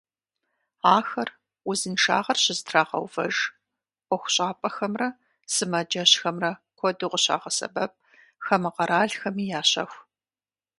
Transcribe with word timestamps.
Ахэр 0.95 1.29
узыншагъэр 1.69 2.37
щызэтрагъэувэж 2.43 3.35
ӏуэхущӏапӏэхэмрэ 4.07 5.07
сымаджэщхэмрэ 5.53 6.51
куэду 6.77 7.11
къыщагъэсэбэп, 7.11 7.93
хамэ 8.45 8.69
къэралхэми 8.75 9.45
ящэху. 9.59 9.99